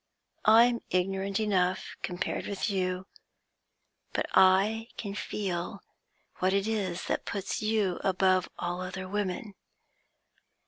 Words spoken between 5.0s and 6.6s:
feel what